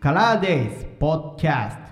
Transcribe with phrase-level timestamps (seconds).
[0.00, 1.82] カラーデイズポッキャスト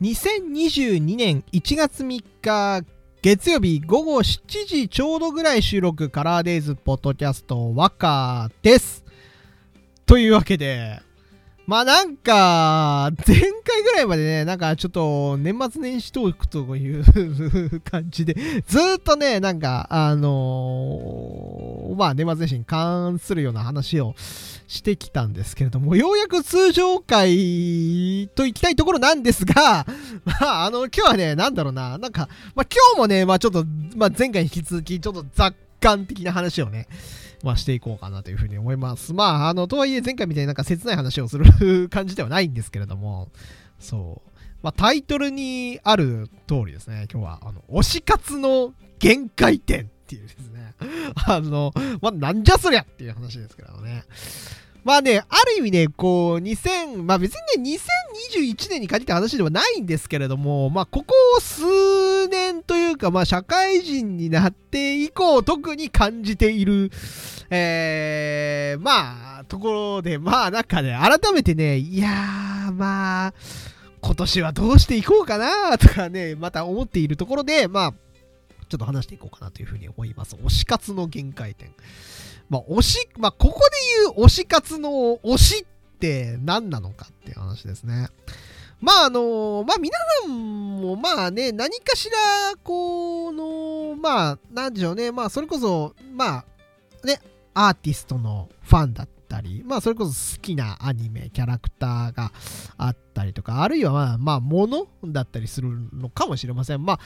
[0.00, 2.86] 2022年1月3日
[3.22, 9.04] 月曜日午後7時ちょうどぐらい収録カラーデイズポッドキャスト和歌です。
[10.06, 11.02] というわけで、
[11.70, 18.34] まあなんか、前回ぐらいまでね、なんかちょっと年末年始トークという感じで、
[18.66, 24.16] ずっとね、なんか、あのーまあ年末年始に関するような話を
[24.66, 29.86] してきたんですけれども、ようやく通常回と行きたいところなんですが、
[30.26, 36.86] まああの、今日はね、なんだろうな、なんか、まあ今日もね、まあちょっと、まあ前回引き続き、ちょっと雑感的な話をね、
[37.42, 39.12] まあしていこうかなというふうに思います。
[39.12, 43.28] まあ、あの、とはいえ前回みたいになんか切ない話をする感じではないんですけれども、
[43.80, 44.30] そう。
[44.62, 50.74] まあタイトルにある通りですね、今日は、あの、推し活の限界点っていうですね、
[51.26, 54.04] あの、まあなんじゃそりゃっていう話ですけどね。
[54.84, 57.78] まあね、ある意味ね、こう、2000、まあ別にね、
[58.38, 61.62] 2021年に限った話ではないんですけれども、まあここ数
[63.00, 66.90] か、まあ社会人になって以降、特に感じている、
[67.50, 73.34] えー、まあ、ところで、まあなんかね、改めてね、いやー、まあ、
[74.02, 77.92] 今年はどうしていこうかなとかね、また思っているところで、まあ、
[78.68, 80.36] ちょっと話していこうかなというふうに思います。
[80.36, 81.74] 推し活の限界点。
[82.48, 83.76] まあ、推し、まあ、ここで
[84.14, 84.90] 言う推し活の
[85.24, 88.08] 推しって何なのかっていう話ですね。
[88.80, 97.20] まあ、あの、まあ、皆さんも、まあね、何かしら、この、まあ、なんでしょうね、まあ、それこそ、まあ、ね、
[97.52, 102.32] アーティストのファンだったり、まあ、それこそ好きなアニメ、キャラクターが
[102.78, 106.84] あったりとか、あるいは、まあ、まあ、物だったりするのかもしれません。
[106.84, 107.00] まあ、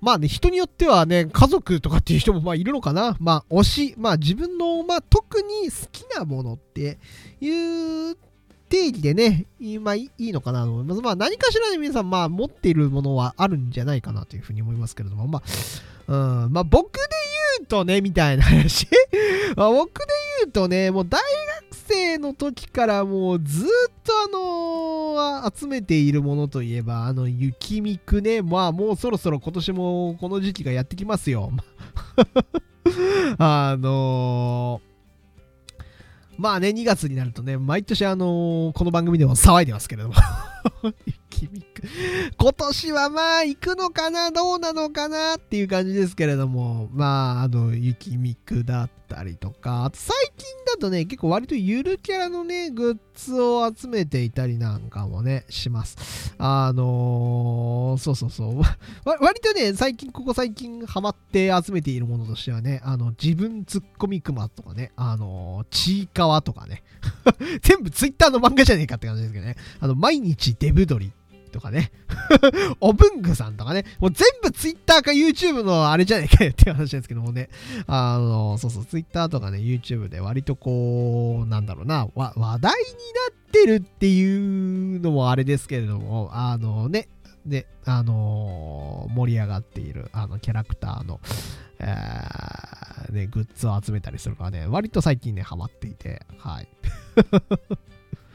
[0.00, 3.16] まあね、人によってはね、家族とかっていう人もまあいるのかな。
[3.20, 6.98] まあ、推し、まあ自分の、まあ特に好きなものって
[7.40, 8.16] いう
[8.70, 11.02] 定義でね、今いいのかなと思います。
[11.02, 15.42] まあ何かしらで皆さん、まあ持っているものはあるんじゃないかなというふうに思いますけれども、ま
[16.06, 17.00] あ、うん、まあ僕で
[17.58, 18.86] 言うとね、みたいな話。
[19.56, 20.06] まあ僕で
[20.40, 23.66] 言うとね、もう大学生の時からもうずっ
[24.04, 28.40] とあのー集めているものといえば、あの、雪みくね。
[28.40, 31.50] まあもうそろそろ今年もこの時期がやってきますよ。
[33.38, 34.89] あのー
[36.40, 40.14] まあね、2月になるとね、毎年あのーこの番組でも騒いでますけれども。
[41.06, 41.82] 雪みく。
[42.38, 56.34] 今年はまあ行くのかなどうなのかなっていう感じですけれども、まあ、あの、雪みくだったりとか、あと最近だとね、結構割とゆるキャラのね、グッズを集めていたりなんかもね、します。
[56.38, 58.62] あのーそうそうそう。
[59.04, 66.82] 割とね、最近、ここ最近ハマって集めているものとしてはね、あの、自分ツッコミクマとかね、あのちいかわとかね、
[67.62, 71.12] 全部ツイッターの漫画じゃねえかって感じですけどね、あの、毎日デブドリ
[71.50, 71.90] とかね、
[72.80, 77.50] おぶんぐさんとかね、もう全部ツイッターか YouTube のあれじゃねえかよっていう話ですけどもね、
[77.86, 82.70] あの、そうそう、ツイッターとかね、YouTube で割とこう、なんだろうな、話題になっ
[83.52, 87.08] てるっていうのもあれですけれども、あのね、
[87.46, 91.20] で、あの盛り上がっている、あの、キャラクターの、
[91.78, 96.68] えーね、グッズを集めたりするからね、割と最近ね、ハマっていて、はい。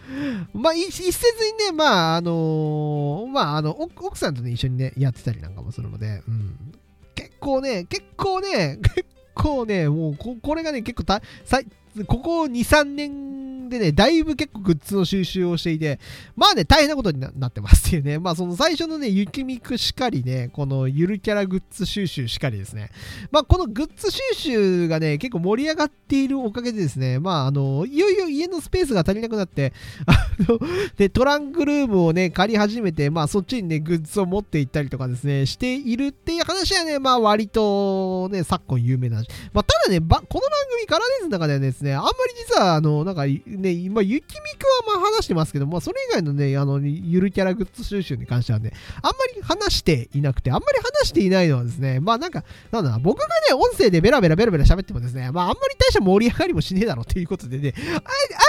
[0.54, 1.26] まあ、一説
[1.60, 6.74] にね、まあ、あのまあ、あの、奥さんとね、一緒にね、やってたりなんかもするので、うん。
[7.16, 11.66] 結構ね、結構ね、結構ね、もうこ、これがね、結構た、さい
[12.08, 16.00] ここ2、3年でね、だいぶ結構グッズの収集をしていて、
[16.36, 22.90] まあね、大変なことになってますっていうね、まあその最初のね、雪みくしかりね、このゆるキャラグッズ収集しかりですね。
[23.32, 29.74] まあこのグッズ収集がね、結構盛り上がっているおかげでですね、まああの、いよいよ家のスペースが足りなくなって、
[30.06, 30.60] あの、
[30.98, 39.28] で、トランクルームをね、借り始めて、まあそっちにね、グッズを持っていったりとかですね、しているっていう話はね、まあ割とね、昨今有名な話。
[39.54, 43.26] まあただね、この番組カラーデイズの中ではですね、あんまり実は、あの、なんか
[43.58, 48.72] ね、今、雪みくんはまあ話してますけど、まあそれ以外のね、あの、ゆるキャラグッズ収集に関してはね、
[49.02, 58.02] あんまり話していなくて、あんまり話していないのはですね、まあなんか、なんだろうな、僕がね、音声でベラベラベラベラ喋ってもですね、まああんまり大した盛り上がりもしねえだろうっていうことでね、あ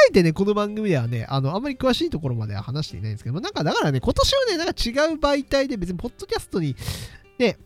[0.08, 6.76] えてね、この番組ではね、あの、あんまり詳しいところまでは話していないんですけど、なんかだからね、今年はね、なんか違う媒体で別にポッドキャストに、
[7.38, 7.58] ね、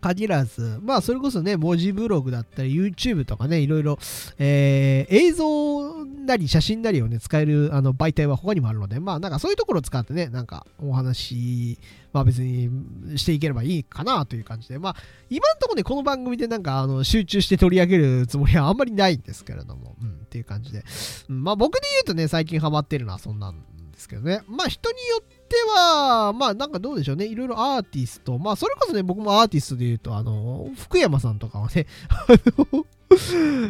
[0.00, 3.98] 限らず、まあ、それこそね、文字ブログだったり、YouTube とかね、いろいろ、
[4.38, 11.78] えー映像なり写真なりをね、使えるあの媒体は他にもあるので、まあ、なんかそういうところを使ってね、なんかお話、
[12.12, 12.70] まあ別に
[13.18, 14.96] していければいいかなという感じで、まあ、
[15.30, 20.84] 今んところね、この番組でなんかあの集中して取り上げるつもりはあんまりないんですけれども、うん、っていう感じで。
[21.28, 23.60] うんまあ僕で言うとね、最近ハマってるのはそんなん
[23.92, 24.42] ですけどね。
[24.48, 25.35] まあ人によって
[25.74, 27.26] は、まあなんかどうでしょうね。
[27.26, 31.86] いろいろアーティスト、まあそれこそね、僕もアーティストで言うと、あの、福山さんとかはね、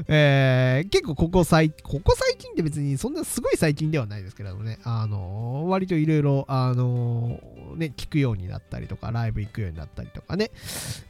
[0.08, 7.40] えー結構ここ最、ここ最近って別にそんなすごい最近ではないですけれどもね、あの、割といろいろ、あの、
[7.76, 10.50] ね、聞くようになったりとか、ライブ行くようになったりとかね、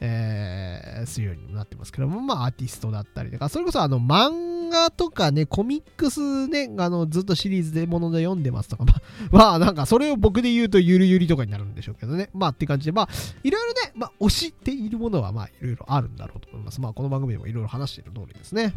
[0.01, 8.85] えーするようになってますけども、まあアーティストだったりとか、それこそあの漫画画とかね、コミックスね、あのずっとシリーズでもので読んでますとか、
[9.31, 13.09] まあ、なんかそれを僕で言うとゆるゆりとかになるんでしょうけどね、まあって感じで、まあ
[13.43, 16.81] いろいろね、まあ推しているものはまあいろいろあるんだろうと思います。
[16.81, 18.73] まあこの番組でもいろいろ話している通りですね。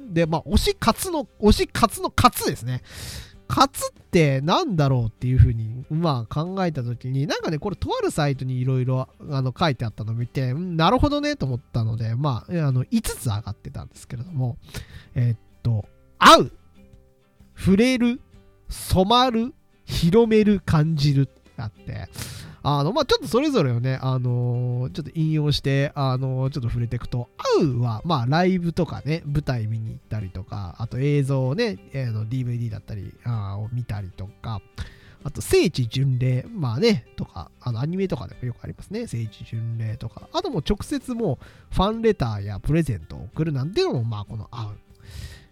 [0.00, 2.82] うん、で、まあ推し活の、推し活の勝つですね。
[3.48, 9.08] 勝つってなんだろうっていうふうに、まあ、考えた時に、なんかね、これ、とあるサイトにいろいろ
[9.58, 14.56] 書いてあったのを見て、うんなるほどねと思ったので、まあ、あの5つ上がってたんですけれども、
[15.14, 15.84] えーっと、
[16.18, 16.52] 会う、
[17.56, 18.20] 触れる、
[18.68, 19.54] 染まる、
[19.84, 22.08] 広める、感じるってあって、
[22.68, 34.60] あの、まあ、ちょっとそれぞれをね、あのーちょっと引用して、あのーちょっと触れていくと、会うは、まあ、ライブとかね、舞台見に行ったりとか、あと映像をね、えーの DVD だったりあを見たりとか、
[35.22, 44.68] あと聖地巡礼、まあね、とか、あのアニメとかでもよくありますね、聖地巡礼とか、あともう直接もうファンレターやプレゼントを送るなんていうのも、まあこの会う。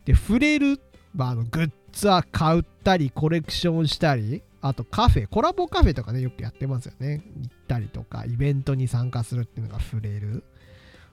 [0.05, 0.81] で、触れる、
[1.15, 7.23] まあ、あのグッズは買ったり、コレクションしたり、あとカフェ、コラボカフェとかね、よくやってますよね。
[7.37, 10.43] 行ったりとか、イベントに参加するっていうのが触れる。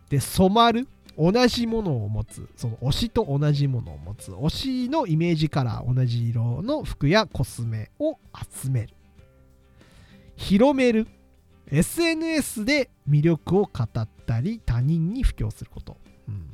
[0.09, 0.87] で、染まる。
[1.17, 2.47] 同じものを持つ。
[2.55, 4.31] その推しと同じものを持つ。
[4.31, 4.49] 推
[4.85, 8.17] しのイメージカラー、同じ色の服やコスメを
[8.63, 8.95] 集める。
[10.37, 11.07] 広める。
[11.67, 15.97] SNS で魅力を語ったり、他人に布教すること。
[16.29, 16.47] うん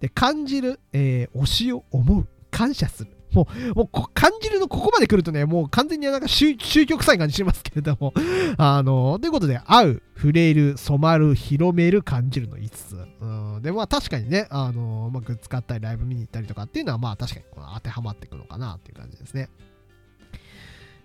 [0.00, 2.28] で、感じる、えー推しを思う。
[2.50, 3.12] 感謝する。
[3.32, 8.12] もう、もう感じるのここまで来るとね、もう完全になんか宗宗教臭い感じしますけれども、
[8.58, 12.96] あの、ということで、会う、触れる、染まる、広める、感じるの5つ。
[13.20, 19.48] うん、で、まあ確かにね、あの、まあ、グッズ買ったり、ライブ見に行ったりとかっていうのは、まあ確かにこの当てはまってくのかなっていう感じですね。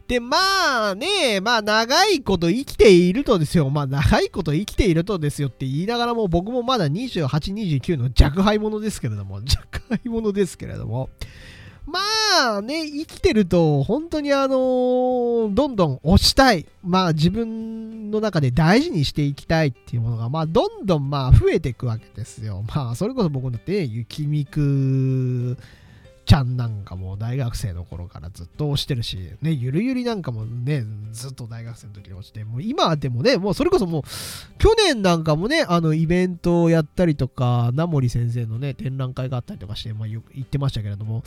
[0.08, 0.38] で、ま
[0.92, 3.70] あね、まあ長いこと生きているとですよ。
[3.70, 11.10] まあ長いこと生きているとですよって言いながらも僕もまだ28、29の若輩者ですけれども、若輩者ですけれども、
[11.88, 16.66] まあね、生きてると本当にあのーどんどん推したい。
[16.84, 22.64] まあ自分の中で大事にしていきたいっていうものが、まあどんどんまあ増えていくわけですよ。
[22.76, 25.58] まあそれこそ僕だってね、雪みく
[26.26, 30.84] ちゃんなんかも大学生の頃からずっと推してるし、ね、ゆるゆりなんかもね、
[31.14, 34.04] ずっと大学生の時に推して、もう今でもね、もうそれこそもう、
[34.58, 41.24] 去年なんかもね、あのイベントをやったりとか、ナモリ先生のね、展覧会があったりとかして、まあよく言ってましたけれども、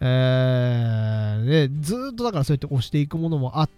[0.00, 3.68] えー、ね、ずっとだからそうやって推していくものもあ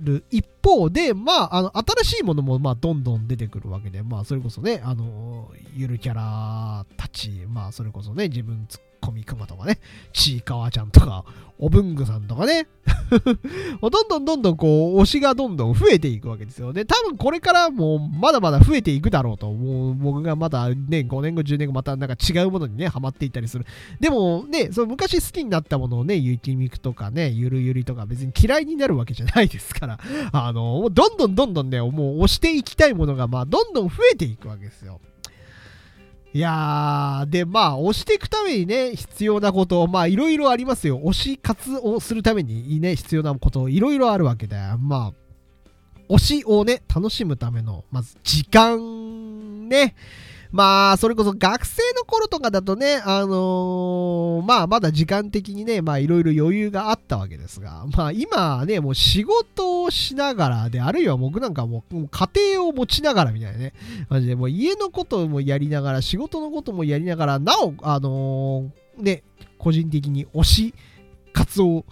[0.00, 0.24] る。
[0.30, 9.78] 一方で、まあ、あの新しいものもまあどんどん出てくるわけで、まあ、それこそね、あのゆるキャラたち、まあ、それこそね、自分ツッコミクマとかね、
[10.12, 11.24] ちいかわちゃんとか、
[11.58, 12.66] おぶんぐさんとかね、
[13.80, 16.84] どんどんどんどんこう、推しがどんどん増えていくわけですよね。
[16.84, 19.50] 多分これからもまだまだ増えていくだろうと。
[19.50, 23.64] もう僕がまだね、5年後、10年後、またなんか違うものにね、ハマっていったりする。
[24.00, 29.98] でもね、その昔好きになったものをね、ゆきみくとかね、ゆるゆりとか別に嫌いになるわけじゃないですから、
[30.32, 31.90] あの、どんどんどんどんね、もう
[32.24, 35.00] 推していきたいものが、まあ、どんどん増えていくわけですよ。
[36.36, 41.00] いやー、で、まあ、押していくためにね、必要なこと、まあ、いろいろありますよ。
[41.02, 45.14] 推し活をするためにね、必要なこと、いろいろあるわけで、ま
[46.10, 49.94] あ、推しをね、楽しむための、まず、時間ね。
[50.52, 63.72] まあ、それこそ学生の頃とかだとね、あのーまあ、まだ時間的にね、まあ、いろいろ余裕があったわけですが、まあ、今ね、もう仕事をしながらで、あるいは僕なんかもう家庭を持ちながらみたいなね、
[64.08, 69.22] マジでもう家のこともやりながら、仕事のこともやりながら、なお、あのーね、
[69.58, 70.74] 個人的に推し
[71.32, 71.84] 活を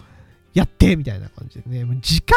[0.53, 2.35] やって、みたいな感じでね、時間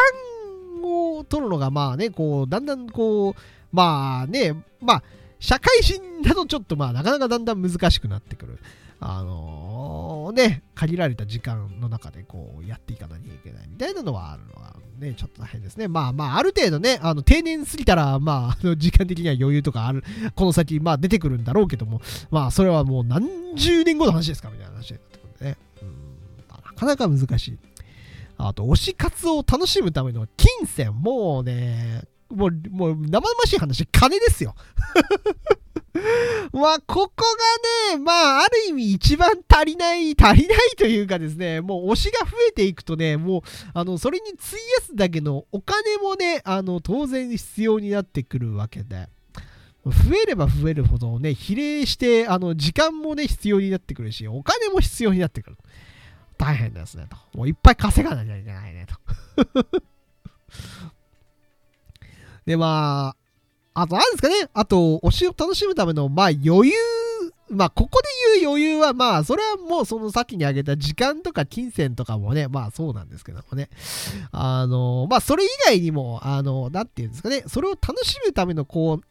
[0.83, 3.33] を取るのが、まあね、こう、だんだんこう、
[3.71, 5.03] まあね、まあ、
[5.39, 8.59] 社会人だとちょっとまあなかなかだんだん難しくなってくる。
[9.01, 15.87] あのーね、限られた時間の中でこうやっていかなきゃいけないみたいなのはあるのは、ね、ちょっと大変ですね。
[15.87, 20.03] まあまあ、ある程度ね、あの定年過ぎたら、まあ、時間的には余裕とかある、
[20.35, 25.57] この先、まあ出てくるんだろうけども、まあ、それはもう何十年後の話ですかみたいな話になってくるんでね。
[25.81, 25.89] うん、
[26.49, 27.57] なかなか難しい。
[28.37, 34.55] あと、推し活を楽しむための金銭、もうね、もう、もう、生々しい話、金ですよ。
[36.53, 37.23] まあ、ここ
[37.91, 43.41] がね、まあ、ある意味一番足りない、足りないというかですね、もう推しが増えていくとね、もう、
[43.73, 49.09] あの、それに費やすだけのお金もね、あの、当然必要になってくるわけで。
[49.85, 55.57] 増えれば増えるほどね、比例して、あの、時間もね、必要になってくるし、お金も必要になってくる。
[56.37, 57.37] 大変ですね、と。
[57.37, 58.95] もういっぱい稼がなきゃいけないね、と。
[62.49, 63.13] で、ま
[63.75, 66.73] あ、あと、なんですかね、あと、推しを楽しむための、まあ、余裕、
[67.51, 68.07] まあ、ここで
[68.39, 73.69] 言う余裕は、まあ、それはもう、その先に挙げた時間とか金銭とかもね、まあ、そうなんですけどもね。
[74.31, 79.03] あの、まあ、それ以外にも、あの、なんていうんですかね、それを楽しむための、こう、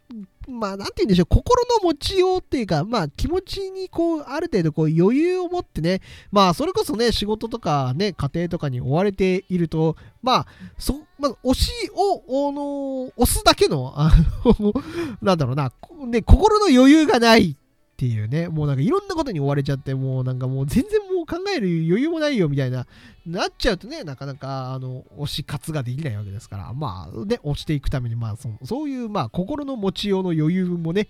[0.48, 6.00] まあ、なんて言うんでしょう、心の持ちようっていうか、まあ、気持ちに、こう、ある程度、こう、余裕を持ってね、
[6.32, 10.46] まあ、それこそね、仕事とかね、家庭とかに追われていると、まあ、
[10.78, 14.10] そ、まあ、推しを、あの、押すだけの、 あ
[14.44, 14.72] の、
[15.20, 15.70] なんだろうな、
[16.06, 17.56] ね、心の余裕がないっ
[17.96, 22.87] ていうね、もうなんかいろんなことに追われちゃって、もうなんかもう全然もう考える余裕もないよみたいな、
[23.26, 31.08] なっちゃうとね、なかなか、あの、推し活ができないわけですから、まあ、ね、押していくために、まあそ、そういう、まあ、心の持ちようの余裕もね、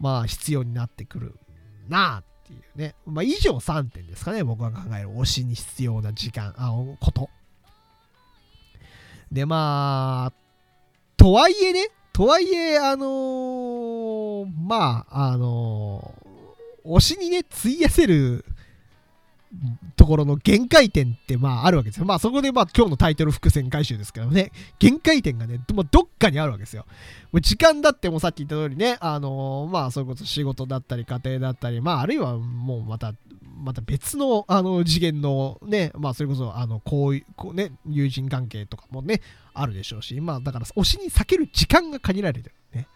[0.00, 1.34] まあ、必要になってくる
[1.88, 7.28] なあっていうね、まあ、以上3点ですかね、僕が考える推しに必要な時間、あ、こと。
[9.30, 10.32] で、まあ、
[11.16, 18.44] とはいえね、とはいえ、あのー、まあ、あのー、推しにね、費やせる
[19.96, 22.04] ところの限界点ってまああるわけですよ。
[22.04, 26.86] まあそこでまあ今日のタイトル伏線回収ですけどね、限界点がね、どっかにあるわけですよ。
[27.32, 33.14] もう時間だってもさっき言った通りね、あのー、まあそれこそ仕事だったり家庭だったり、まああるいはもうまた、
[33.62, 39.20] また別のあの次元のね、まあそれこそあのこういう、こうね、友人関係とかもね、
[39.52, 42.54] あるでしょうし、まあだから推しに避ける時間が限られてる。
[42.72, 42.86] ね。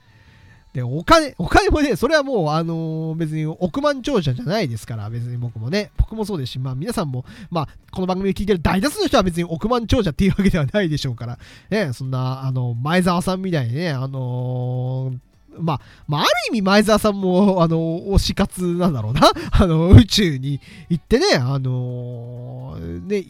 [0.74, 11.38] で、お金、お金もね、それはもう、あのー、別に億万長者じゃないですから、別に僕もね、僕もそうですし、まあ皆さんも、まあ、この番組を聞いてる大多数の人は別に億万長者っていうわけではないでしょうから、
[11.70, 15.18] ね、そんな、あの、前澤さんみたいにね、あのー
[15.60, 19.30] まあ、まあ、ある意味前澤さんも、あの、推し活なんだろうな。
[19.52, 23.24] あの、宇宙に行ってね、あのー、ね、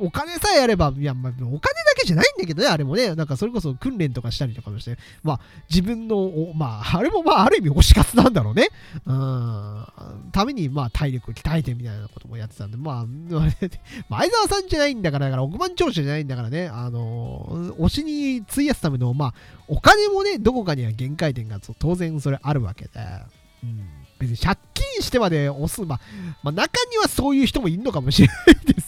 [0.00, 1.60] お金さえあれば、いや、まあ、お金だ
[1.96, 8.68] けじゃないんだけどね、あれもね、なんかそれこそ訓練とかしたりとかもして、まあ、自分の、まあ、あれもまあ、ある意味推し活なんだろうね。
[9.06, 9.86] うん、
[10.32, 13.06] ために、まあ、体力を鍛えてみたいなこともやってたんで、まあ、
[14.08, 19.34] 前澤さんじゃないんだから、だから億万長者じゃないんだからね、あの、推しに費やすための、まあ、
[19.66, 22.90] お金もね、どこかには限界点が当然それあるわけで、
[23.62, 23.98] うん。
[24.18, 26.00] 別に借金してまで押す、まあ、
[26.42, 28.87] まあ、中にはそういう人もいるのかもしれないです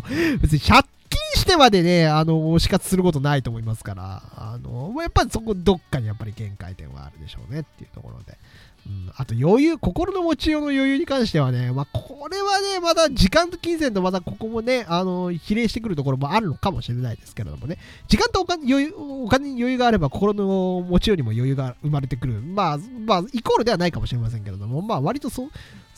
[0.00, 8.38] けれども、別に借金してまでね、あの、死活することないと思いますから、あの、やっぱりそこどっかにやっぱり限界点はあるでしょうねっていうところで。
[8.84, 22.40] うん、あと余裕、心の持ちようの余裕に関してはね、まあ、これはね、まだ時間と金銭とまたここもね、あの、比例してくるところもあるのかもしれないですけれどもね、時間とお金余裕お金に余裕があれば心の持ちようにも余裕が生まれてくる。
[22.40, 25.48] まあ、まあ、イコールではないかもしれませんけれども、まあ、割とそ、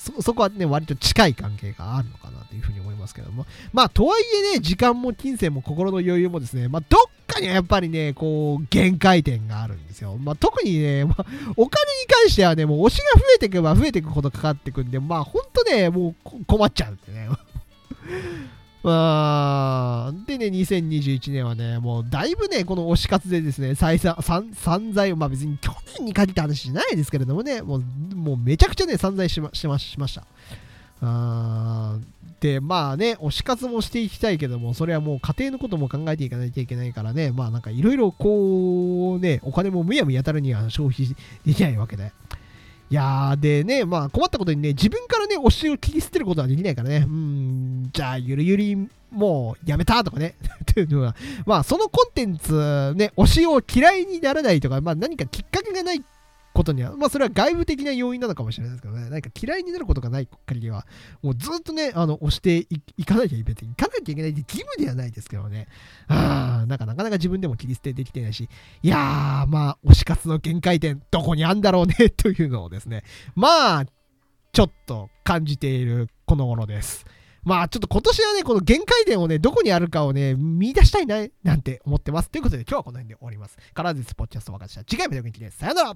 [0.05, 3.47] そ、そこはね、割と近い関係があるのかなというふうに思いますけども。
[3.73, 10.17] まあ、とはいえね、時間も金銭も心の余裕もですね、まあ、どっかにはやっぱりね、こう、限界点があるんですよ。
[10.19, 17.29] まあ、特にね、まあ、お金に関してはね、もう推しが増えていけば増えていくほどかかってくんで、まあ、ほんとね、もう困っちゃうんでね。
[18.85, 27.81] まあ、でね、2021年はね、もうだいぶね、この推し活でですね、散散財、まあ別に去年に限った話じゃないですけれどもね、もう
[28.15, 30.27] もうめちゃくちゃね、散財しましましました。
[31.01, 31.97] あ
[32.41, 42.13] で、まあね、推し活もしていきたいけども、それはもう家庭のことも考えていかないといけないからね、まあなんかいろいろこうね、お金もむやみやたるには消費できないわけで。
[42.91, 50.35] いやー、でね、まあ困ったことにね、自分からね、推しを切り捨てることはできないからね、うん、じゃあ、ゆるゆりもうやめたとかね、
[50.71, 56.05] っていうのは、まあそのコンテンツ、ね、推しを嫌いにならないとか、まあ何かきっかけがない
[56.53, 60.87] ことには、まあそれは外部的な要因なのかもしれないですけどね、何か嫌いになることがない限りは、
[61.23, 65.69] もうずっとね、あの、押していかなきゃいけない、きゃいけないって義務ではないですけどね、
[66.09, 68.49] ああ、なんかなかなか自分でも切り捨てできてないし、
[68.83, 73.03] いやー、まあ、推し活の限界点、どこにあんだろうね、というのをですね、
[73.35, 73.87] まあ、
[74.53, 77.05] ちょっと感じているこの頃です。
[77.45, 82.31] まあちょっと今年はね、この限界点をね、どこにあるかをね、見出したいな、なんて思ってます。
[82.31, 83.59] ということで今日はこの辺で終わります。
[83.75, 84.85] カラーズスポッチャスト分かりました。
[84.85, 85.59] 次回もお元気です。
[85.59, 85.95] さよなら